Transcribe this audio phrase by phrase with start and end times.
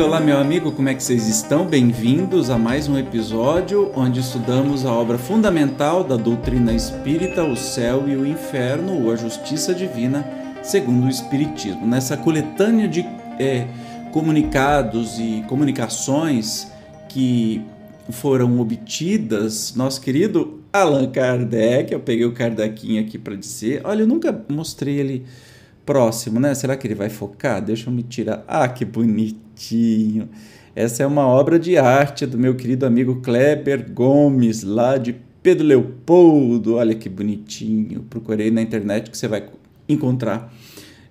[0.00, 1.66] olá meu amigo, como é que vocês estão?
[1.66, 8.08] Bem-vindos a mais um episódio onde estudamos a obra fundamental da doutrina espírita, o céu
[8.08, 10.26] e o inferno, ou a justiça divina,
[10.62, 11.86] segundo o Espiritismo.
[11.86, 13.00] Nessa coletânea de
[13.38, 13.66] é,
[14.12, 16.72] comunicados e comunicações
[17.08, 17.60] que
[18.08, 24.08] foram obtidas, nosso querido Allan Kardec, eu peguei o Kardecinho aqui para dizer, olha, eu
[24.08, 25.26] nunca mostrei ele
[25.84, 26.54] próximo, né?
[26.54, 27.62] Será que ele vai focar?
[27.62, 28.44] Deixa eu me tirar.
[28.46, 30.28] Ah, que bonitinho!
[30.74, 35.66] Essa é uma obra de arte do meu querido amigo Kleber Gomes, lá de Pedro
[35.66, 36.76] Leopoldo.
[36.76, 38.02] Olha que bonitinho.
[38.08, 39.44] Procurei na internet que você vai
[39.88, 40.52] encontrar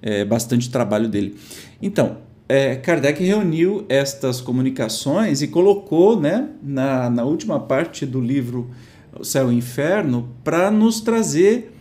[0.00, 1.36] é, bastante trabalho dele.
[1.82, 2.18] Então,
[2.48, 8.70] é, Kardec reuniu estas comunicações e colocou né, na, na última parte do livro
[9.18, 11.72] O Céu e o Inferno para nos trazer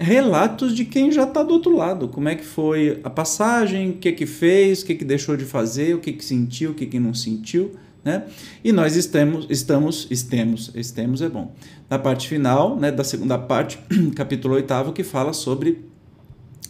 [0.00, 2.08] relatos de quem já está do outro lado.
[2.08, 5.44] Como é que foi a passagem, o que que fez, o que que deixou de
[5.44, 8.24] fazer, o que que sentiu, o que que não sentiu, né?
[8.64, 11.54] E nós estamos, estamos, estamos, estamos é bom.
[11.88, 13.78] Na parte final, né, da segunda parte,
[14.16, 15.84] capítulo oitavo, que fala sobre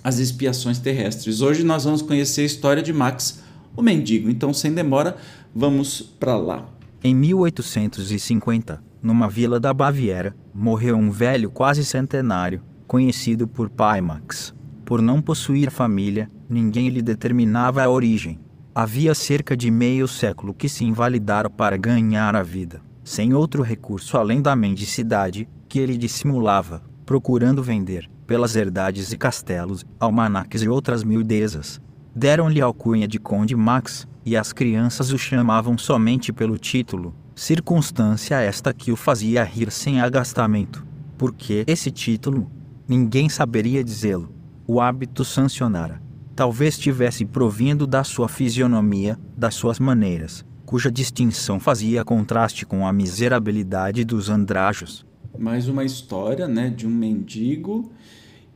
[0.03, 1.41] as expiações terrestres.
[1.41, 3.45] Hoje nós vamos conhecer a história de Max,
[3.77, 4.29] o mendigo.
[4.29, 5.17] Então, sem demora,
[5.55, 6.69] vamos para lá.
[7.05, 12.61] Em 1850, numa vila da Baviera, morreu um velho quase centenário
[12.91, 14.53] conhecido por Pimax.
[14.85, 18.41] Por não possuir família, ninguém lhe determinava a origem.
[18.75, 24.19] Havia cerca de meio século que se invalidaram para ganhar a vida, sem outro recurso
[24.19, 31.05] além da mendicidade que ele dissimulava, procurando vender, pelas herdades e castelos, almanaques e outras
[31.05, 31.81] miudezas.
[32.13, 38.75] Deram-lhe alcunha de Conde Max, e as crianças o chamavam somente pelo título, circunstância esta
[38.75, 40.85] que o fazia rir sem agastamento.
[41.17, 42.51] Porque esse título,
[42.91, 44.35] Ninguém saberia dizê-lo.
[44.67, 46.03] O hábito sancionara.
[46.35, 52.93] Talvez tivesse provindo da sua fisionomia, das suas maneiras, cuja distinção fazia contraste com a
[52.93, 55.07] miserabilidade dos andrajos.
[55.39, 57.93] Mais uma história, né, de um mendigo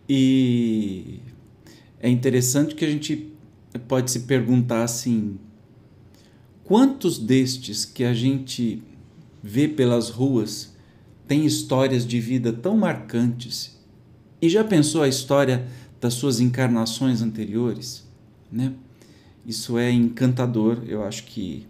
[0.08, 1.20] e
[2.00, 3.32] é interessante que a gente
[3.86, 5.38] pode se perguntar assim:
[6.64, 8.82] quantos destes que a gente
[9.40, 10.76] vê pelas ruas
[11.28, 13.74] têm histórias de vida tão marcantes
[14.44, 15.66] e já pensou a história
[15.98, 18.04] das suas encarnações anteriores?
[18.52, 18.74] Né?
[19.46, 20.82] Isso é encantador.
[20.86, 21.66] Eu acho que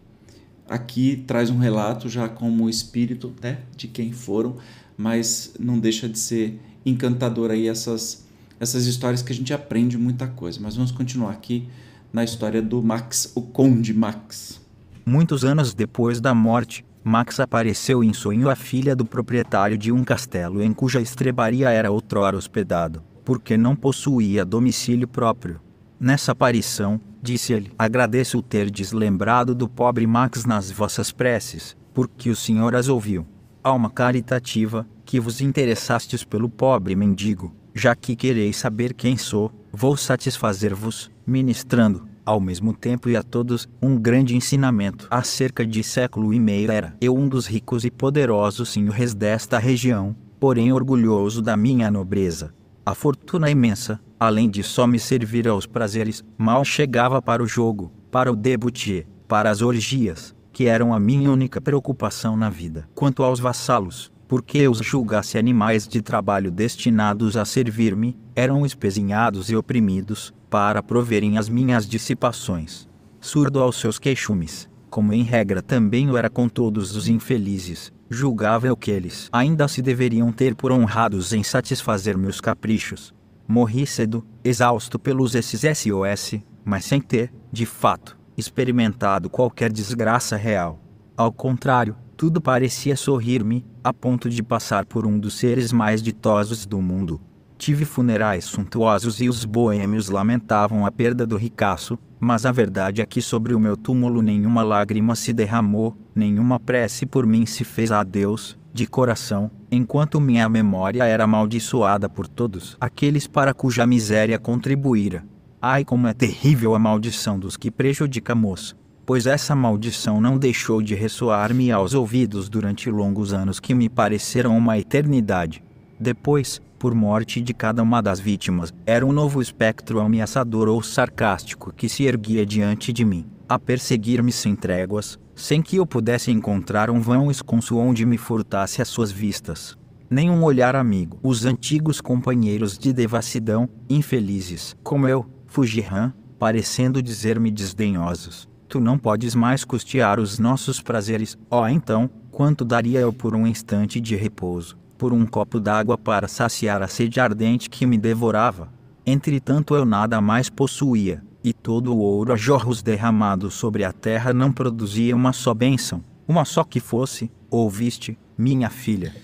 [0.68, 4.56] aqui traz um relato já como espírito né, de quem foram,
[4.96, 8.26] mas não deixa de ser encantador aí essas,
[8.58, 10.58] essas histórias que a gente aprende muita coisa.
[10.60, 11.68] Mas vamos continuar aqui
[12.12, 14.60] na história do Max, o Conde Max.
[15.06, 20.02] Muitos anos depois da morte, Max apareceu em sonho à filha do proprietário de um
[20.02, 25.60] castelo em cuja estrebaria era outrora hospedado, porque não possuía domicílio próprio.
[26.00, 32.36] Nessa aparição, disse-lhe: Agradeço o ter deslembrado do pobre Max nas vossas preces, porque o
[32.36, 33.26] Senhor as ouviu.
[33.62, 39.94] Alma caritativa, que vos interessastes pelo pobre mendigo, já que quereis saber quem sou, vou
[39.94, 45.06] satisfazer-vos, ministrando, ao mesmo tempo e a todos, um grande ensinamento.
[45.10, 49.58] Há cerca de século e meio era eu um dos ricos e poderosos senhores desta
[49.58, 52.54] região, porém orgulhoso da minha nobreza.
[52.86, 57.92] A fortuna imensa, além de só me servir aos prazeres, mal chegava para o jogo,
[58.10, 62.88] para o debutier, para as orgias, que eram a minha única preocupação na vida.
[62.94, 69.48] Quanto aos vassalos, porque eu os julgasse animais de trabalho destinados a servir-me, eram espezinhados
[69.48, 72.88] e oprimidos, para proverem as minhas dissipações.
[73.20, 78.66] Surdo aos seus queixumes, como em regra também o era com todos os infelizes, julgava
[78.66, 83.14] eu que eles ainda se deveriam ter por honrados em satisfazer meus caprichos.
[83.46, 90.83] Morri cedo, exausto pelos esses SOS, mas sem ter, de fato, experimentado qualquer desgraça real.
[91.16, 96.66] Ao contrário, tudo parecia sorrir-me, a ponto de passar por um dos seres mais ditosos
[96.66, 97.20] do mundo.
[97.56, 103.06] Tive funerais suntuosos e os boêmios lamentavam a perda do ricaço, mas a verdade é
[103.06, 107.92] que sobre o meu túmulo nenhuma lágrima se derramou, nenhuma prece por mim se fez
[107.92, 114.36] a Deus, de coração, enquanto minha memória era amaldiçoada por todos aqueles para cuja miséria
[114.36, 115.24] contribuíra.
[115.62, 118.74] Ai, como é terrível a maldição dos que prejudicamos!
[119.06, 124.56] Pois essa maldição não deixou de ressoar-me aos ouvidos durante longos anos que me pareceram
[124.56, 125.62] uma eternidade.
[126.00, 131.72] Depois, por morte de cada uma das vítimas, era um novo espectro ameaçador ou sarcástico
[131.72, 136.88] que se erguia diante de mim, a perseguir-me sem tréguas, sem que eu pudesse encontrar
[136.88, 139.76] um vão esconso onde me furtasse as suas vistas.
[140.08, 141.18] Nem um olhar amigo.
[141.22, 149.36] Os antigos companheiros de devassidão, infelizes, como eu, fugirão, parecendo dizer-me desdenhosos: tu não podes
[149.36, 154.16] mais custear os nossos prazeres, ó oh, então, quanto daria eu por um instante de
[154.16, 158.68] repouso, por um copo d'água para saciar a sede ardente que me devorava?
[159.06, 164.34] Entretanto eu nada mais possuía, e todo o ouro a jorros derramado sobre a terra
[164.34, 169.14] não produzia uma só bênção, uma só que fosse, ouviste, minha filha.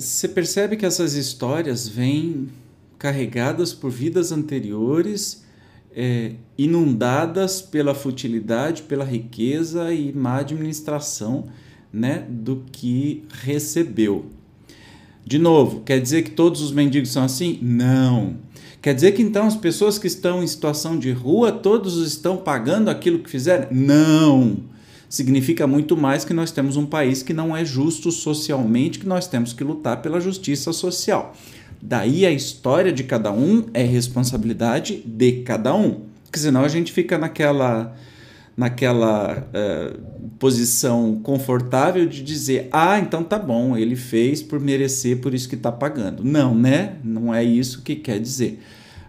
[0.00, 2.48] Você é, percebe que essas histórias vêm
[2.98, 5.44] carregadas por vidas anteriores,
[5.94, 11.46] é, inundadas pela futilidade, pela riqueza e má administração
[11.92, 14.26] né, do que recebeu.
[15.24, 17.58] De novo, quer dizer que todos os mendigos são assim?
[17.60, 18.36] Não.
[18.80, 22.88] Quer dizer que então as pessoas que estão em situação de rua, todos estão pagando
[22.88, 23.68] aquilo que fizeram?
[23.70, 24.56] Não.
[25.08, 29.26] Significa muito mais que nós temos um país que não é justo socialmente, que nós
[29.26, 31.34] temos que lutar pela justiça social.
[31.82, 36.02] Daí a história de cada um é responsabilidade de cada um.
[36.24, 37.96] Porque senão a gente fica naquela
[38.56, 39.98] naquela uh,
[40.38, 45.54] posição confortável de dizer: ah, então tá bom, ele fez por merecer, por isso que
[45.54, 46.22] está pagando.
[46.22, 46.96] Não, né?
[47.02, 48.60] Não é isso que quer dizer.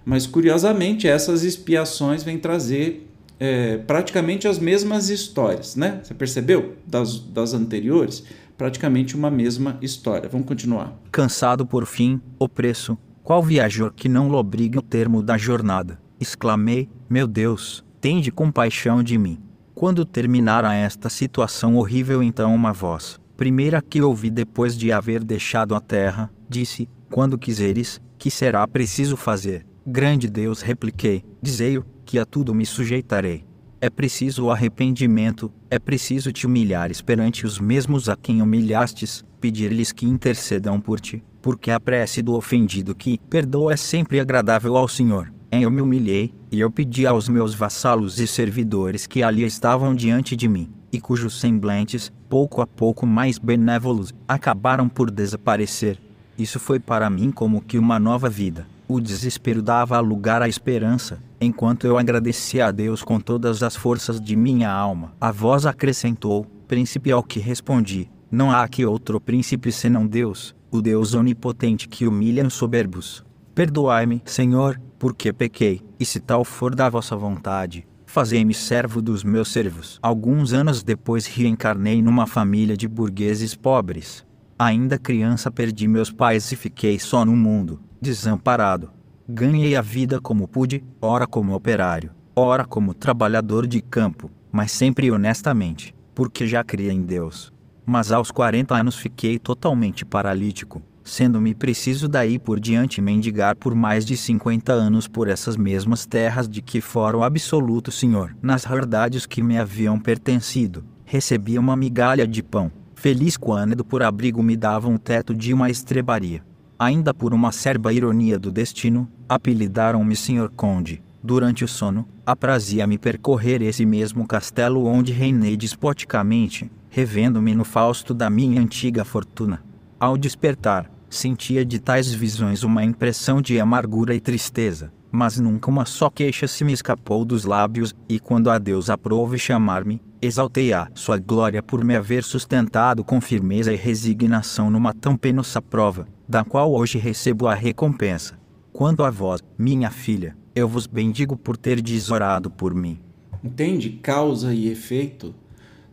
[0.06, 3.08] Mas curiosamente, essas expiações vêm trazer
[3.40, 6.00] é, praticamente as mesmas histórias, né?
[6.04, 6.76] Você percebeu?
[6.88, 8.24] Das, das anteriores,
[8.58, 10.30] praticamente uma mesma história.
[10.30, 10.94] Vamos continuar.
[11.12, 12.98] Cansado por fim, o preço.
[13.24, 16.00] Qual viajor que não lobrigue o termo da jornada?
[16.20, 19.40] Exclamei: Meu Deus, tende compaixão de mim.
[19.74, 25.74] Quando terminara esta situação horrível, então uma voz, primeira que ouvi depois de haver deixado
[25.76, 29.66] a terra, disse: Quando quiseres, que será preciso fazer?
[29.86, 33.46] Grande Deus, repliquei, dizei-o, que a tudo me sujeitarei.
[33.84, 39.92] É preciso o arrependimento, é preciso te humilhares perante os mesmos a quem humilhastes, pedir-lhes
[39.92, 44.88] que intercedam por ti, porque a prece do ofendido que perdoa é sempre agradável ao
[44.88, 45.34] Senhor.
[45.52, 50.36] Eu me humilhei, e eu pedi aos meus vassalos e servidores que ali estavam diante
[50.36, 55.98] de mim, e cujos semblantes, pouco a pouco mais benévolos, acabaram por desaparecer.
[56.38, 58.68] Isso foi para mim como que uma nova vida.
[58.94, 64.20] O desespero dava lugar à esperança, enquanto eu agradecia a Deus com todas as forças
[64.20, 65.14] de minha alma.
[65.22, 70.82] A voz acrescentou: Príncipe ao que respondi: Não há aqui outro príncipe senão Deus, o
[70.82, 73.24] Deus onipotente que humilha os soberbos.
[73.56, 79.54] Perdoai-me, Senhor, porque pequei, e se tal for da vossa vontade, fazei-me servo dos meus
[79.54, 80.00] servos.
[80.04, 84.26] Alguns anos depois reencarnei numa família de burgueses pobres.
[84.60, 88.90] Ainda criança perdi meus pais e fiquei só no mundo, desamparado.
[89.30, 95.12] Ganhei a vida como pude, ora como operário, ora como trabalhador de campo, mas sempre
[95.12, 97.54] honestamente, porque já cria em Deus.
[97.86, 104.04] Mas aos 40 anos fiquei totalmente paralítico, sendo-me preciso daí por diante mendigar por mais
[104.04, 108.36] de cinquenta anos por essas mesmas terras de que fora o absoluto senhor.
[108.42, 112.72] Nas verdades que me haviam pertencido, recebia uma migalha de pão.
[112.96, 116.44] Feliz quando por abrigo me davam um teto de uma estrebaria.
[116.82, 121.00] Ainda por uma serba ironia do destino, apelidaram-me Senhor Conde.
[121.22, 128.32] Durante o sono, aprazia-me percorrer esse mesmo castelo onde reinei despoticamente, revendo-me no fausto da
[128.32, 129.64] minha antiga fortuna.
[130.00, 135.86] Ao despertar, sentia de tais visões uma impressão de amargura e tristeza, mas nunca uma
[135.86, 140.88] só queixa se me escapou dos lábios, e quando a Deus aprove chamar-me, exaltei a
[140.96, 146.46] sua glória por me haver sustentado com firmeza e resignação numa tão penosa prova, da
[146.46, 148.40] qual hoje recebo a recompensa.
[148.72, 152.98] Quanto a vós, minha filha, eu vos bendigo por ter desorado por mim.
[153.44, 155.36] Entende causa e efeito,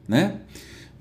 [0.07, 0.43] né?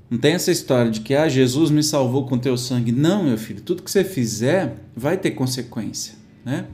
[0.10, 2.92] Não tem essa história de que ah, Jesus me salvou com teu sangue.
[2.92, 6.66] Não, meu filho, tudo que você fizer vai ter consequência, né?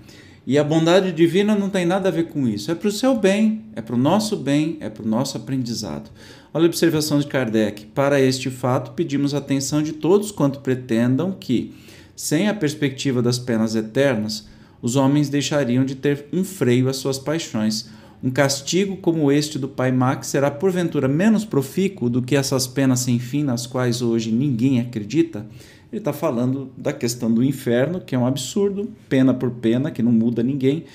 [0.47, 2.71] E a bondade divina não tem nada a ver com isso.
[2.71, 6.09] É para o seu bem, é para o nosso bem, é para o nosso aprendizado.
[6.53, 7.87] Olha a observação de Kardec.
[7.87, 11.73] Para este fato, pedimos atenção de todos quanto pretendam que,
[12.15, 14.47] sem a perspectiva das penas eternas,
[14.81, 17.89] os homens deixariam de ter um freio às suas paixões
[18.23, 23.01] um castigo como este do pai Max será porventura menos profícuo do que essas penas
[23.01, 25.45] sem fim nas quais hoje ninguém acredita?
[25.91, 30.01] Ele está falando da questão do inferno, que é um absurdo, pena por pena, que
[30.01, 30.85] não muda ninguém.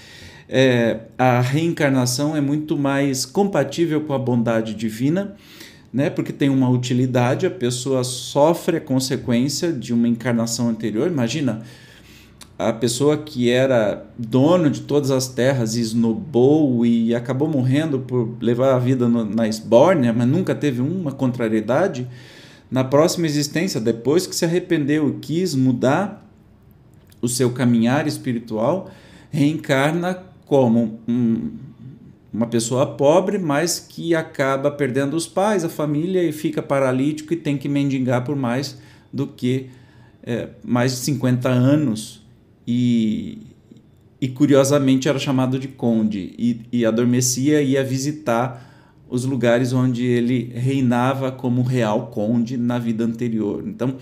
[0.49, 5.37] É, a reencarnação é muito mais compatível com a bondade divina,
[5.93, 6.11] né?
[6.11, 11.09] porque tem uma utilidade, a pessoa sofre a consequência de uma encarnação anterior.
[11.09, 11.63] Imagina
[12.59, 18.75] a pessoa que era dono de todas as terras esnobou e acabou morrendo por levar
[18.75, 22.09] a vida no, na esbórnia, mas nunca teve uma contrariedade,
[22.71, 26.29] na próxima existência, depois que se arrependeu e quis mudar
[27.23, 28.91] o seu caminhar espiritual,
[29.31, 31.51] reencarna como um,
[32.33, 37.37] uma pessoa pobre, mas que acaba perdendo os pais, a família e fica paralítico e
[37.37, 38.79] tem que mendigar por mais
[39.13, 39.71] do que
[40.23, 42.23] é, mais de 50 anos.
[42.67, 43.39] E,
[44.21, 48.67] e curiosamente era chamado de conde e, e adormecia e ia visitar
[49.09, 53.65] os lugares onde ele reinava como real conde na vida anterior.
[53.67, 53.97] Então,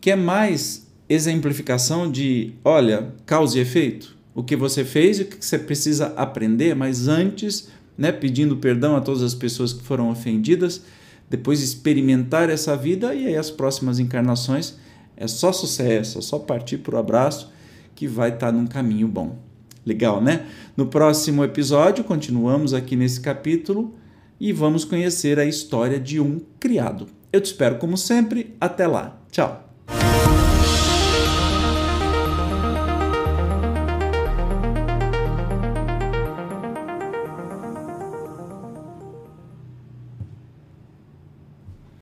[0.00, 4.17] quer mais exemplificação de, olha, causa e efeito?
[4.38, 8.94] O que você fez e o que você precisa aprender, mas antes, né, pedindo perdão
[8.94, 10.80] a todas as pessoas que foram ofendidas,
[11.28, 14.76] depois experimentar essa vida e aí as próximas encarnações
[15.16, 17.50] é só sucesso, é só partir para o abraço
[17.96, 19.36] que vai estar tá num caminho bom.
[19.84, 20.46] Legal, né?
[20.76, 23.92] No próximo episódio, continuamos aqui nesse capítulo
[24.38, 27.08] e vamos conhecer a história de um criado.
[27.32, 28.54] Eu te espero como sempre.
[28.60, 29.20] Até lá.
[29.32, 29.67] Tchau.